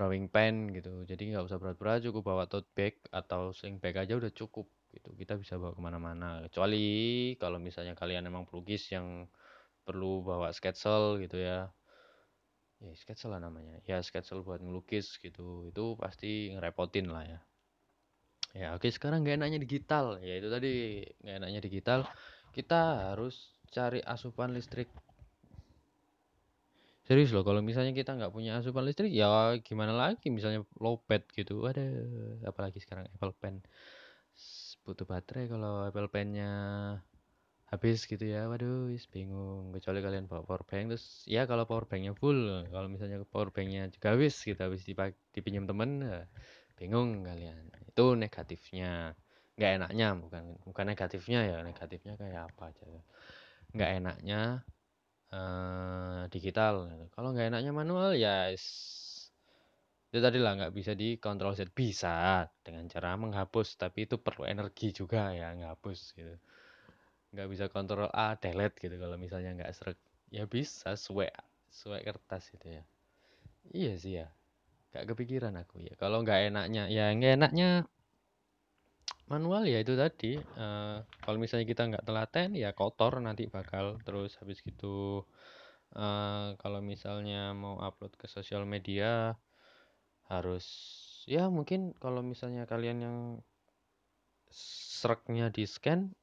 drawing 0.00 0.32
pen 0.32 0.72
gitu. 0.72 1.04
Jadi 1.04 1.36
nggak 1.36 1.44
usah 1.44 1.60
berat-berat 1.60 2.00
cukup 2.08 2.32
bawa 2.32 2.48
tote 2.48 2.72
bag 2.72 2.96
atau 3.12 3.52
sling 3.52 3.76
bag 3.76 4.00
aja 4.00 4.16
udah 4.16 4.32
cukup 4.32 4.64
gitu. 4.96 5.12
Kita 5.12 5.36
bisa 5.36 5.60
bawa 5.60 5.76
ke 5.76 5.82
mana-mana. 5.84 6.40
Kecuali 6.48 7.36
kalau 7.36 7.60
misalnya 7.60 7.92
kalian 7.92 8.24
emang 8.24 8.48
pelukis 8.48 8.88
yang 8.88 9.28
perlu 9.84 10.24
bawa 10.24 10.56
sketsel 10.56 11.20
gitu 11.20 11.36
ya. 11.36 11.68
Ya 12.80 12.96
sketsel 12.96 13.36
lah 13.36 13.44
namanya. 13.44 13.76
Ya 13.84 14.00
sketsel 14.00 14.40
buat 14.40 14.64
ngelukis 14.64 15.20
gitu. 15.20 15.68
Itu 15.68 16.00
pasti 16.00 16.56
ngerepotin 16.56 17.12
lah 17.12 17.28
ya. 17.28 17.40
Ya 18.56 18.68
oke 18.72 18.88
sekarang 18.88 19.28
gak 19.28 19.36
enaknya 19.36 19.60
digital. 19.60 20.16
Ya 20.24 20.40
itu 20.40 20.48
tadi. 20.48 21.04
Gak 21.20 21.44
enaknya 21.44 21.60
digital. 21.60 22.08
Kita 22.56 23.12
harus 23.12 23.52
cari 23.68 24.00
asupan 24.00 24.56
listrik 24.56 24.88
serius 27.10 27.34
loh 27.34 27.42
kalau 27.42 27.58
misalnya 27.58 27.90
kita 27.90 28.14
nggak 28.14 28.30
punya 28.30 28.62
asupan 28.62 28.86
listrik 28.86 29.10
ya 29.10 29.58
gimana 29.66 29.90
lagi 29.90 30.30
misalnya 30.30 30.62
low 30.78 31.02
pad 31.02 31.26
gitu. 31.34 31.66
Ada 31.66 31.82
apalagi 32.46 32.78
sekarang 32.78 33.10
Apple 33.10 33.34
Pen. 33.34 33.66
Butuh 34.86 35.02
baterai 35.10 35.50
kalau 35.50 35.90
Apple 35.90 36.06
Pennya 36.06 36.54
habis 37.66 38.06
gitu 38.06 38.22
ya. 38.22 38.46
Waduh 38.46 38.94
bingung. 39.10 39.74
Kecuali 39.74 39.98
kalian 40.06 40.30
bawa 40.30 40.46
power 40.46 40.62
bank 40.62 40.94
terus 40.94 41.26
ya 41.26 41.50
kalau 41.50 41.66
power 41.66 41.90
banknya 41.90 42.14
full 42.14 42.62
kalau 42.70 42.86
misalnya 42.86 43.26
power 43.26 43.50
banknya 43.50 43.90
juga 43.90 44.14
habis 44.14 44.38
gitu 44.38 44.62
habis 44.62 44.86
dipinjam 45.34 45.66
temen 45.66 46.06
ya 46.06 46.30
bingung 46.78 47.26
kalian. 47.26 47.74
Itu 47.90 48.14
negatifnya. 48.14 49.18
Nggak 49.58 49.70
enaknya 49.82 50.06
bukan 50.14 50.44
bukan 50.62 50.84
negatifnya 50.86 51.40
ya 51.42 51.56
negatifnya 51.66 52.14
kayak 52.14 52.54
apa 52.54 52.70
aja. 52.70 52.86
Nggak 53.74 53.90
enaknya 53.98 54.62
uh, 55.34 56.26
digital 56.32 56.90
kalau 57.14 57.34
nggak 57.34 57.50
enaknya 57.54 57.72
manual 57.74 58.14
ya 58.14 58.50
itu 60.10 60.18
tadi 60.18 60.42
lah 60.42 60.58
nggak 60.58 60.74
bisa 60.74 60.92
di 60.98 61.22
control 61.22 61.54
Z. 61.54 61.70
Bisa 61.70 62.42
dengan 62.66 62.90
cara 62.90 63.14
menghapus 63.14 63.78
tapi 63.78 64.10
itu 64.10 64.18
perlu 64.18 64.42
energi 64.42 64.90
juga 64.90 65.30
ya 65.30 65.54
menghapus 65.54 65.98
gitu. 66.18 66.34
Nggak 67.30 67.46
bisa 67.46 67.64
kontrol 67.70 68.10
A 68.10 68.34
delete 68.34 68.82
gitu. 68.82 68.98
Kalau 68.98 69.14
misalnya 69.14 69.54
nggak 69.54 69.70
serak 69.70 69.98
ya 70.34 70.50
bisa 70.50 70.98
suwe 70.98 71.30
suwe 71.70 72.02
kertas 72.02 72.50
gitu 72.50 72.66
ya. 72.66 72.82
Iya 73.70 73.92
sih 74.02 74.12
ya 74.18 74.26
nggak 74.90 75.14
kepikiran 75.14 75.54
aku 75.62 75.78
ya. 75.78 75.94
Kalau 75.94 76.26
nggak 76.26 76.50
enaknya 76.50 76.90
ya 76.90 77.14
nggak 77.14 77.32
enaknya 77.38 77.86
manual 79.30 79.62
ya 79.70 79.78
itu 79.78 79.94
tadi 79.94 80.36
uh, 80.36 81.06
kalau 81.22 81.38
misalnya 81.38 81.66
kita 81.70 81.82
nggak 81.86 82.04
telaten 82.04 82.58
ya 82.58 82.74
kotor 82.74 83.22
nanti 83.22 83.46
bakal 83.46 83.96
terus 84.02 84.34
habis 84.42 84.58
gitu. 84.60 85.24
Uh, 85.90 86.54
kalau 86.62 86.78
misalnya 86.78 87.50
mau 87.50 87.78
upload 87.82 88.14
ke 88.14 88.30
sosial 88.30 88.62
media 88.62 89.34
harus 90.30 90.66
ya 91.26 91.50
mungkin 91.50 91.90
kalau 91.98 92.22
misalnya 92.22 92.62
kalian 92.66 92.98
yang 93.02 93.18
sereknya 94.50 95.50
di 95.50 95.66
scan 95.66 96.14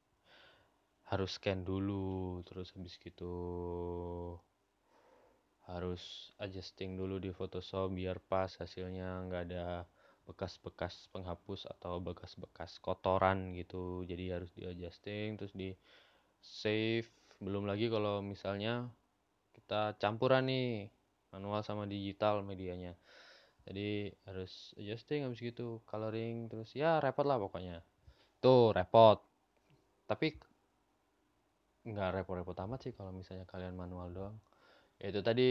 harus 1.08 1.40
scan 1.40 1.64
dulu 1.64 2.44
terus 2.48 2.72
habis 2.76 2.96
gitu 3.00 3.36
harus 5.68 6.32
adjusting 6.40 6.96
dulu 6.96 7.20
di 7.20 7.32
Photoshop 7.36 7.92
biar 7.92 8.24
pas 8.24 8.48
hasilnya 8.56 9.28
nggak 9.28 9.44
ada 9.52 9.84
bekas-bekas 10.28 11.08
penghapus 11.16 11.72
atau 11.72 12.04
bekas-bekas 12.04 12.78
kotoran 12.84 13.56
gitu. 13.56 14.04
Jadi 14.04 14.36
harus 14.36 14.52
di 14.52 14.68
adjusting 14.68 15.40
terus 15.40 15.56
di 15.56 15.72
save 16.44 17.08
belum 17.40 17.66
lagi 17.66 17.88
kalau 17.88 18.20
misalnya 18.20 18.92
kita 19.56 19.96
campuran 19.98 20.52
nih 20.52 20.92
manual 21.32 21.64
sama 21.64 21.88
digital 21.88 22.44
medianya. 22.44 22.94
Jadi 23.68 24.12
harus 24.28 24.76
adjusting 24.80 25.28
habis 25.28 25.40
gitu 25.44 25.84
coloring 25.88 26.52
terus 26.52 26.72
ya 26.76 27.00
repot 27.00 27.28
lah 27.28 27.40
pokoknya. 27.40 27.84
Tuh 28.44 28.76
repot. 28.76 29.20
Tapi 30.08 30.28
nggak 31.88 32.20
repot-repot 32.20 32.58
amat 32.68 32.80
sih 32.84 32.94
kalau 32.96 33.16
misalnya 33.16 33.48
kalian 33.48 33.76
manual 33.76 34.12
doang. 34.12 34.36
Ya 35.00 35.12
itu 35.12 35.22
tadi 35.24 35.50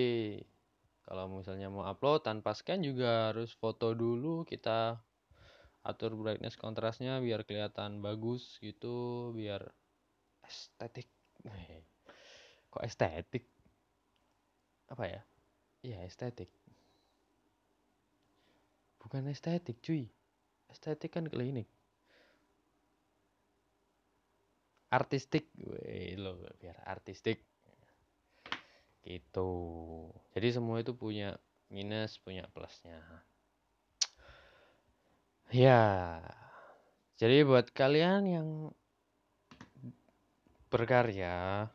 kalau 1.07 1.31
misalnya 1.31 1.71
mau 1.71 1.87
upload 1.87 2.27
tanpa 2.27 2.51
scan 2.51 2.83
juga 2.83 3.31
harus 3.31 3.55
foto 3.55 3.95
dulu 3.95 4.43
kita 4.43 4.99
atur 5.87 6.19
brightness 6.19 6.59
kontrasnya 6.59 7.23
biar 7.23 7.47
kelihatan 7.47 8.03
bagus 8.03 8.59
gitu 8.59 9.31
biar 9.31 9.71
estetik. 10.43 11.07
Kok 12.75 12.83
estetik? 12.83 13.47
Apa 14.91 15.07
ya? 15.07 15.23
Iya 15.87 16.03
estetik. 16.03 16.51
Bukan 18.99 19.31
estetik 19.31 19.79
cuy. 19.79 20.11
Estetik 20.67 21.15
kan 21.15 21.31
klinik. 21.31 21.71
Artistik. 24.91 25.55
Wih, 25.55 26.19
lo 26.19 26.43
biar 26.59 26.83
artistik 26.83 27.47
Gitu. 29.07 29.51
Jadi 30.35 30.49
semua 30.51 30.83
itu 30.83 30.99
punya 30.99 31.39
minus, 31.71 32.19
punya 32.19 32.51
plusnya. 32.51 32.99
Ya. 35.55 36.19
Jadi 37.17 37.47
buat 37.47 37.71
kalian 37.71 38.23
yang 38.27 38.49
berkarya, 40.67 41.71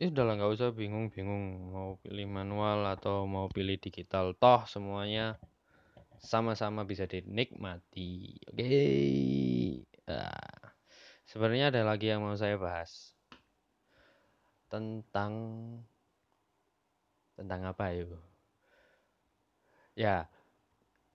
ya 0.00 0.06
udahlah 0.08 0.34
nggak 0.40 0.52
usah 0.56 0.72
bingung-bingung 0.72 1.70
mau 1.70 1.90
pilih 2.00 2.26
manual 2.26 2.88
atau 2.88 3.28
mau 3.28 3.46
pilih 3.52 3.76
digital. 3.76 4.32
Toh 4.34 4.64
semuanya 4.64 5.36
sama-sama 6.18 6.82
bisa 6.88 7.04
dinikmati. 7.04 8.40
Oke. 8.50 8.56
Okay. 8.56 9.84
Nah, 10.08 10.74
sebenarnya 11.28 11.70
ada 11.70 11.86
lagi 11.86 12.10
yang 12.10 12.24
mau 12.24 12.34
saya 12.34 12.58
bahas 12.58 13.14
tentang 14.66 15.32
tentang 17.40 17.64
apa 17.64 17.96
itu? 17.96 18.20
Ya, 19.96 20.28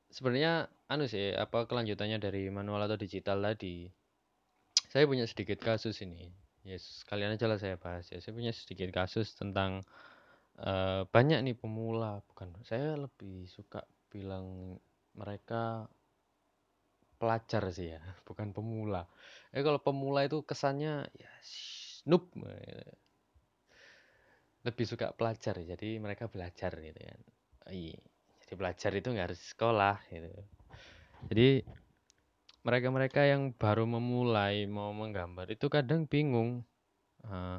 sebenarnya 0.09 0.73
anu 0.89 1.05
sih, 1.05 1.29
apa 1.37 1.69
kelanjutannya 1.69 2.17
dari 2.17 2.49
manual 2.49 2.89
atau 2.89 2.97
digital 2.97 3.45
tadi. 3.45 3.85
Saya 4.89 5.05
punya 5.05 5.29
sedikit 5.29 5.61
kasus 5.61 6.01
ini. 6.01 6.33
Yes, 6.65 7.05
kalian 7.05 7.37
aja 7.37 7.45
lah 7.45 7.61
saya 7.61 7.77
bahas 7.77 8.09
ya. 8.09 8.17
Saya 8.17 8.33
punya 8.33 8.49
sedikit 8.49 8.89
kasus 8.89 9.37
tentang 9.37 9.85
uh, 10.57 11.05
banyak 11.13 11.45
nih 11.45 11.55
pemula, 11.55 12.25
bukan. 12.25 12.49
Saya 12.65 12.97
lebih 12.97 13.45
suka 13.45 13.85
bilang 14.09 14.77
mereka 15.13 15.85
pelajar 17.21 17.69
sih 17.69 17.93
ya, 17.93 18.01
bukan 18.27 18.49
pemula. 18.49 19.05
Eh 19.53 19.61
kalau 19.61 19.77
pemula 19.77 20.25
itu 20.25 20.41
kesannya 20.41 21.05
ya 21.13 21.31
noob 22.05 22.29
lebih 24.65 24.85
suka 24.89 25.13
pelajar 25.13 25.61
jadi 25.61 26.01
mereka 26.01 26.25
belajar 26.25 26.73
gitu 26.81 26.99
kan. 26.99 27.19
Iya 27.69 28.01
jadi 28.45 28.61
belajar 28.61 28.91
itu 28.93 29.07
nggak 29.09 29.25
harus 29.33 29.41
sekolah 29.41 29.97
gitu. 30.13 30.29
Jadi 31.33 31.49
mereka-mereka 32.61 33.25
yang 33.25 33.49
baru 33.57 33.89
memulai 33.89 34.69
mau 34.69 34.93
menggambar 34.93 35.49
itu 35.49 35.65
kadang 35.65 36.05
bingung. 36.05 36.61
Uh, 37.25 37.57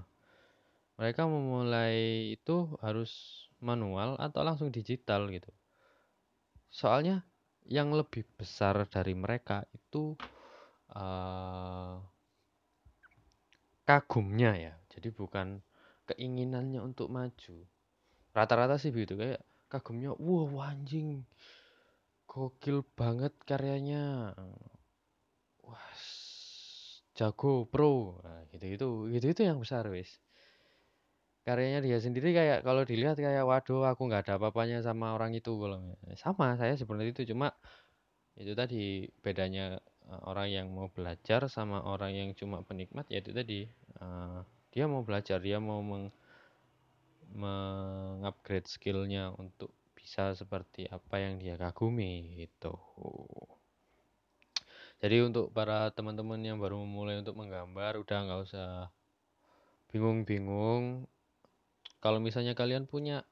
mereka 0.95 1.27
memulai 1.27 2.31
itu 2.39 2.71
harus 2.79 3.45
manual 3.59 4.15
atau 4.23 4.47
langsung 4.47 4.71
digital 4.71 5.27
gitu. 5.35 5.51
Soalnya 6.71 7.27
yang 7.67 7.91
lebih 7.91 8.23
besar 8.39 8.87
dari 8.87 9.19
mereka 9.19 9.67
itu 9.75 10.15
uh, 10.95 11.99
kagumnya 13.83 14.55
ya. 14.55 14.75
Jadi 14.95 15.11
bukan 15.11 15.59
keinginannya 16.09 16.81
untuk 16.83 17.11
maju. 17.11 17.57
Rata-rata 18.33 18.77
sih 18.79 18.93
begitu 18.95 19.19
kayak 19.19 19.43
kagumnya 19.67 20.15
wah 20.17 20.71
anjing. 20.71 21.27
Gokil 22.27 22.85
banget 22.95 23.33
karyanya. 23.49 24.35
Wah 25.67 25.91
jago 27.17 27.65
pro 27.65 28.21
nah, 28.21 28.45
gitu 28.53 28.67
itu 28.69 28.89
gitu 29.17 29.27
itu 29.33 29.43
yang 29.49 29.59
besar 29.59 29.89
wis. 29.89 30.21
Karyanya 31.49 31.81
dia 31.81 31.97
sendiri 32.03 32.35
kayak 32.35 32.67
kalau 32.67 32.83
dilihat 32.83 33.17
kayak 33.17 33.47
waduh 33.47 33.87
aku 33.89 34.11
nggak 34.11 34.27
ada 34.27 34.33
apa-apanya 34.37 34.83
sama 34.83 35.15
orang 35.15 35.33
itu 35.33 35.55
kalau 35.57 35.79
sama 36.19 36.59
saya 36.61 36.75
seperti 36.77 37.15
itu 37.15 37.23
cuma 37.33 37.55
itu 38.37 38.53
tadi 38.53 39.09
bedanya 39.25 39.81
eh, 40.11 40.23
orang 40.29 40.49
yang 40.53 40.67
mau 40.75 40.93
belajar 40.93 41.49
sama 41.49 41.81
orang 41.87 42.13
yang 42.13 42.29
cuma 42.37 42.61
penikmat 42.67 43.09
ya 43.09 43.25
itu 43.25 43.33
tadi 43.33 43.65
uh, 44.03 44.45
dia 44.77 44.85
mau 44.85 45.01
belajar 45.01 45.41
dia 45.41 45.57
mau 45.57 45.81
meng 45.81 46.13
mengupgrade 47.33 48.69
skillnya 48.69 49.33
untuk 49.41 49.73
bisa 49.97 50.37
seperti 50.37 50.85
apa 50.93 51.25
yang 51.25 51.41
dia 51.41 51.57
kagumi 51.57 52.45
itu 52.45 52.77
jadi 54.97 55.29
untuk 55.29 55.53
para 55.53 55.93
teman-teman 55.93 56.41
yang 56.41 56.57
baru 56.57 56.81
memulai 56.81 57.21
untuk 57.21 57.37
menggambar 57.37 58.01
udah 58.01 58.19
nggak 58.25 58.41
usah 58.49 58.89
bingung-bingung. 59.93 61.05
Kalau 62.01 62.17
misalnya 62.17 62.57
kalian 62.57 62.89
punya 62.89 63.29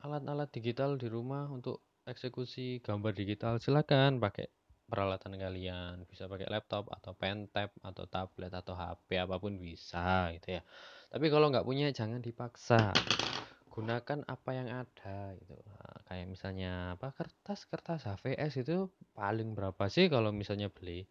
alat-alat 0.00 0.48
digital 0.54 0.94
di 0.96 1.10
rumah 1.10 1.50
untuk 1.50 1.82
eksekusi 2.06 2.80
gambar 2.80 3.12
digital 3.12 3.60
silakan 3.60 4.16
pakai 4.18 4.48
peralatan 4.90 5.38
kalian 5.38 6.04
bisa 6.10 6.26
pakai 6.26 6.50
laptop 6.50 6.90
atau 6.90 7.14
pen 7.14 7.46
tab 7.48 7.70
atau 7.80 8.04
tablet 8.10 8.50
atau 8.50 8.74
HP 8.74 9.22
apa 9.22 9.38
pun 9.38 9.54
bisa 9.56 10.34
gitu 10.34 10.58
ya. 10.58 10.62
Tapi 11.08 11.26
kalau 11.30 11.48
nggak 11.54 11.62
punya 11.62 11.94
jangan 11.94 12.18
dipaksa. 12.18 12.98
Gunakan 13.70 14.26
apa 14.26 14.50
yang 14.50 14.66
ada 14.66 15.38
gitu. 15.38 15.54
Nah, 15.54 15.94
kayak 16.10 16.26
misalnya 16.26 16.98
apa 16.98 17.14
kertas 17.14 17.70
kertas 17.70 18.02
HVS 18.02 18.66
itu 18.66 18.90
paling 19.14 19.54
berapa 19.54 19.86
sih 19.86 20.10
kalau 20.10 20.34
misalnya 20.34 20.66
beli? 20.74 21.06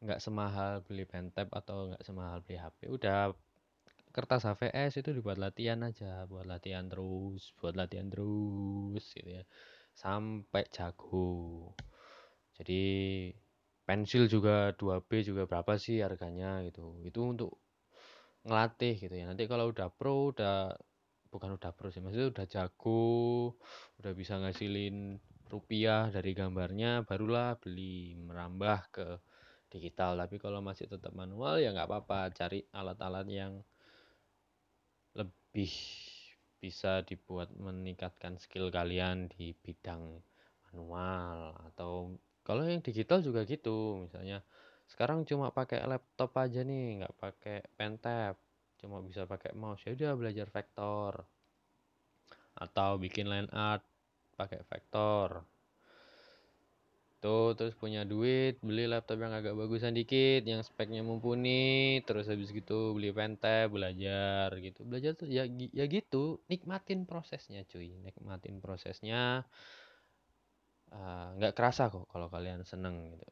Nggak 0.00 0.24
semahal 0.24 0.80
beli 0.88 1.04
pen 1.04 1.28
tab 1.28 1.52
atau 1.52 1.92
nggak 1.92 2.00
semahal 2.00 2.40
beli 2.40 2.56
HP 2.56 2.88
udah. 2.88 3.36
Kertas 4.16 4.48
HVS 4.48 5.04
itu 5.04 5.12
dibuat 5.12 5.36
latihan 5.36 5.84
aja 5.84 6.24
buat 6.24 6.48
latihan 6.48 6.88
terus 6.88 7.52
buat 7.60 7.76
latihan 7.76 8.08
terus 8.08 9.12
gitu 9.12 9.28
ya. 9.28 9.44
Sampai 9.92 10.64
jago 10.72 11.76
jadi 12.60 12.82
pensil 13.88 14.28
juga 14.28 14.76
2B 14.76 15.24
juga 15.24 15.48
berapa 15.48 15.80
sih 15.80 16.04
harganya 16.04 16.60
gitu. 16.68 17.00
Itu 17.00 17.32
untuk 17.32 17.56
ngelatih 18.44 19.00
gitu 19.00 19.14
ya. 19.16 19.24
Nanti 19.24 19.48
kalau 19.48 19.72
udah 19.72 19.88
pro 19.88 20.28
udah 20.30 20.76
bukan 21.32 21.56
udah 21.56 21.72
pro 21.72 21.88
sih 21.88 22.04
maksudnya 22.04 22.28
udah 22.34 22.46
jago 22.50 23.54
udah 24.02 24.12
bisa 24.12 24.36
ngasilin 24.42 25.16
rupiah 25.50 26.10
dari 26.10 26.34
gambarnya 26.34 27.06
barulah 27.08 27.56
beli 27.56 28.12
merambah 28.20 28.78
ke 28.92 29.06
digital. 29.72 30.20
Tapi 30.20 30.36
kalau 30.36 30.60
masih 30.60 30.84
tetap 30.84 31.16
manual 31.16 31.58
ya 31.64 31.72
nggak 31.72 31.88
apa-apa. 31.88 32.28
Cari 32.36 32.60
alat-alat 32.76 33.26
yang 33.32 33.56
lebih 35.16 35.72
bisa 36.60 37.00
dibuat 37.08 37.50
meningkatkan 37.56 38.36
skill 38.36 38.68
kalian 38.68 39.32
di 39.32 39.56
bidang 39.56 40.20
manual 40.70 41.56
atau 41.72 42.14
kalau 42.50 42.66
yang 42.66 42.82
digital 42.82 43.22
juga 43.22 43.46
gitu, 43.46 44.10
misalnya 44.10 44.42
sekarang 44.90 45.22
cuma 45.22 45.54
pakai 45.54 45.86
laptop 45.86 46.34
aja 46.34 46.66
nih, 46.66 46.98
nggak 46.98 47.14
pakai 47.14 47.62
pen 47.78 47.94
tab, 48.02 48.34
cuma 48.82 48.98
bisa 49.06 49.22
pakai 49.22 49.54
mouse. 49.54 49.86
Ya 49.86 49.94
udah 49.94 50.18
belajar 50.18 50.50
vektor. 50.50 51.22
Atau 52.58 52.98
bikin 52.98 53.30
line 53.30 53.46
art 53.54 53.86
pakai 54.34 54.66
vektor. 54.66 55.46
Tuh, 57.22 57.54
terus 57.54 57.78
punya 57.78 58.02
duit, 58.02 58.58
beli 58.66 58.90
laptop 58.90 59.22
yang 59.22 59.30
agak 59.30 59.54
bagusan 59.54 59.94
dikit, 59.94 60.42
yang 60.42 60.66
speknya 60.66 61.06
mumpuni, 61.06 62.02
terus 62.02 62.26
habis 62.26 62.50
gitu 62.50 62.98
beli 62.98 63.14
pen 63.14 63.38
tab, 63.38 63.70
belajar 63.70 64.50
gitu. 64.58 64.82
Belajar 64.82 65.14
tuh 65.14 65.30
ya 65.30 65.46
ya 65.70 65.86
gitu, 65.86 66.42
nikmatin 66.50 67.06
prosesnya 67.06 67.62
cuy, 67.70 67.94
nikmatin 68.02 68.58
prosesnya 68.58 69.46
Eh, 70.90 71.26
nggak 71.38 71.54
kerasa 71.54 71.86
kok 71.86 72.10
kalau 72.10 72.26
kalian 72.26 72.66
seneng 72.66 73.14
gitu 73.14 73.28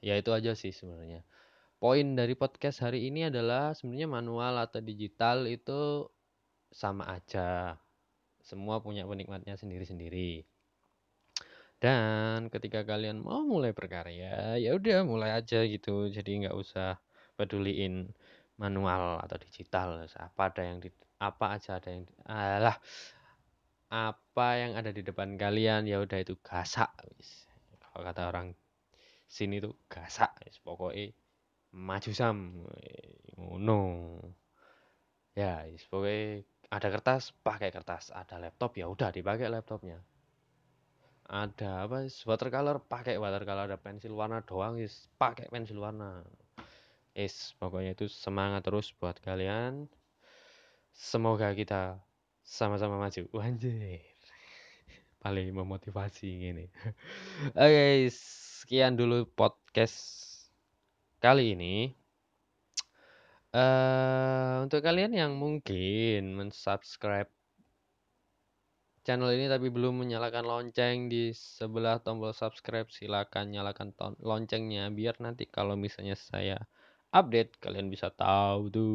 ya 0.00 0.16
itu 0.16 0.30
aja 0.32 0.56
sih 0.56 0.72
sebenarnya 0.72 1.20
poin 1.76 2.16
dari 2.16 2.32
podcast 2.32 2.80
hari 2.80 3.08
ini 3.12 3.28
adalah 3.28 3.76
sebenarnya 3.76 4.08
manual 4.08 4.56
atau 4.64 4.80
digital 4.80 5.44
itu 5.44 6.08
sama 6.72 7.04
aja 7.12 7.76
semua 8.40 8.80
punya 8.80 9.04
penikmatnya 9.04 9.56
sendiri-sendiri 9.60 10.48
Dan 11.84 12.48
ketika 12.48 12.80
kalian 12.88 13.20
mau 13.20 13.44
mulai 13.44 13.76
berkarya, 13.76 14.56
ya 14.56 14.70
udah 14.72 15.04
mulai 15.04 15.36
aja 15.36 15.60
gitu. 15.68 16.08
Jadi 16.08 16.46
nggak 16.46 16.56
usah 16.56 16.96
peduliin 17.36 18.08
manual 18.56 19.20
atau 19.20 19.36
digital. 19.36 20.00
Apa 20.16 20.48
ada 20.48 20.62
yang 20.64 20.80
di, 20.80 20.88
apa 21.20 21.60
aja 21.60 21.76
ada 21.76 21.92
yang 21.92 22.08
alah 22.24 22.80
apa 23.92 24.48
yang 24.60 24.76
ada 24.78 24.90
di 24.90 25.04
depan 25.04 25.36
kalian 25.36 25.84
ya 25.88 26.00
udah 26.00 26.18
itu 26.20 26.36
gasak. 26.40 26.90
Kalau 27.80 28.02
kata 28.02 28.28
orang 28.30 28.56
sini 29.28 29.58
tuh 29.60 29.74
gasak 29.90 30.34
wis. 30.46 30.58
Maju 31.74 32.10
sam 32.14 32.66
ngono. 33.34 33.82
Ya, 35.34 35.66
wis 35.66 35.84
ada 36.70 36.88
kertas 36.90 37.30
pakai 37.46 37.70
kertas, 37.70 38.10
ada 38.10 38.38
laptop 38.38 38.74
ya 38.74 38.90
udah 38.90 39.14
dipakai 39.14 39.46
laptopnya. 39.46 40.02
Ada 41.24 41.88
apa 41.88 42.04
watercolor 42.28 42.84
pakai 42.84 43.16
watercolor 43.16 43.64
ada 43.70 43.80
pensil 43.80 44.12
warna 44.12 44.44
doang 44.44 44.76
is 44.76 45.08
pakai 45.16 45.48
pensil 45.48 45.80
warna. 45.80 46.20
Is 47.14 47.54
pokoknya 47.62 47.94
itu 47.94 48.10
semangat 48.10 48.66
terus 48.66 48.92
buat 48.98 49.16
kalian. 49.22 49.86
Semoga 50.94 51.54
kita 51.54 52.02
sama-sama 52.44 53.00
maju. 53.00 53.24
Anjir. 53.40 54.04
Paling 55.24 55.56
memotivasi 55.56 56.28
gini. 56.28 56.68
Oke 57.56 57.56
okay, 57.56 57.96
sekian 58.12 59.00
dulu 59.00 59.24
podcast 59.32 60.20
kali 61.24 61.56
ini. 61.56 61.96
Uh, 63.54 64.66
untuk 64.66 64.84
kalian 64.84 65.14
yang 65.14 65.32
mungkin 65.38 66.34
mensubscribe 66.34 67.30
channel 69.04 69.30
ini 69.36 69.46
tapi 69.46 69.68
belum 69.68 70.00
menyalakan 70.00 70.42
lonceng 70.48 71.12
di 71.12 71.30
sebelah 71.36 72.00
tombol 72.00 72.32
subscribe 72.32 72.88
silakan 72.88 73.52
nyalakan 73.52 73.92
loncengnya 74.18 74.88
biar 74.90 75.20
nanti 75.20 75.44
kalau 75.44 75.76
misalnya 75.76 76.16
saya 76.16 76.58
update 77.12 77.60
kalian 77.60 77.92
bisa 77.92 78.10
tahu 78.10 78.72
tuh 78.72 78.90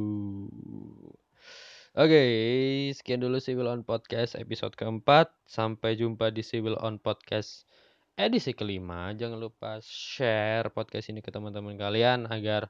Oke, 1.97 2.13
okay, 2.13 2.29
sekian 2.93 3.17
dulu 3.17 3.41
Civil 3.41 3.65
on 3.65 3.81
Podcast 3.81 4.37
episode 4.37 4.77
keempat. 4.77 5.33
Sampai 5.49 5.97
jumpa 5.97 6.29
di 6.29 6.45
Civil 6.45 6.77
on 6.77 7.01
Podcast 7.01 7.65
edisi 8.13 8.53
kelima. 8.53 9.09
Jangan 9.17 9.41
lupa 9.41 9.81
share 9.81 10.69
podcast 10.69 11.09
ini 11.09 11.25
ke 11.25 11.33
teman-teman 11.33 11.73
kalian 11.81 12.29
agar 12.29 12.69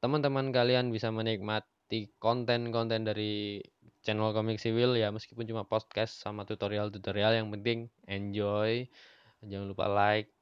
teman-teman 0.00 0.48
kalian 0.48 0.88
bisa 0.88 1.12
menikmati 1.12 2.08
konten-konten 2.16 3.04
dari 3.04 3.60
channel 4.00 4.32
komik 4.32 4.56
sivil 4.56 4.96
ya 4.96 5.12
meskipun 5.12 5.44
cuma 5.44 5.68
podcast 5.68 6.16
sama 6.16 6.48
tutorial-tutorial 6.48 7.36
yang 7.36 7.52
penting 7.52 7.92
enjoy 8.08 8.88
jangan 9.44 9.68
lupa 9.68 9.92
like 9.92 10.32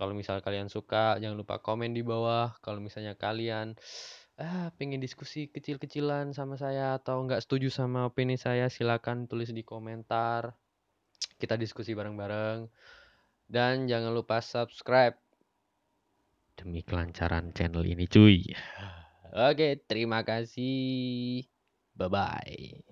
kalau 0.00 0.16
misal 0.16 0.40
kalian 0.40 0.72
suka 0.72 1.20
jangan 1.20 1.36
lupa 1.36 1.60
komen 1.60 1.92
di 1.92 2.00
bawah 2.00 2.56
kalau 2.64 2.80
misalnya 2.80 3.20
kalian 3.20 3.76
ah 4.40 4.72
pengen 4.80 5.04
diskusi 5.04 5.52
kecil-kecilan 5.52 6.32
sama 6.32 6.56
saya 6.56 6.96
atau 6.96 7.20
nggak 7.28 7.44
setuju 7.44 7.68
sama 7.68 8.08
opini 8.08 8.40
saya 8.40 8.72
silakan 8.72 9.28
tulis 9.28 9.52
di 9.52 9.60
komentar. 9.60 10.56
Kita 11.36 11.60
diskusi 11.60 11.92
bareng-bareng. 11.92 12.64
Dan 13.44 13.84
jangan 13.84 14.16
lupa 14.16 14.40
subscribe. 14.40 15.20
Demi 16.56 16.80
kelancaran 16.80 17.52
channel 17.52 17.84
ini 17.84 18.08
cuy. 18.08 18.40
Oke 19.52 19.76
terima 19.84 20.24
kasih. 20.24 21.44
Bye 21.92 22.08
bye 22.08 22.89